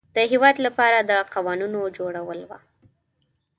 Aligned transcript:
د 0.15 0.17
هیواد 0.31 0.55
لپاره 0.65 0.97
د 1.09 1.11
قوانینو 1.33 1.81
جوړول 1.97 2.39
وه. 2.49 2.59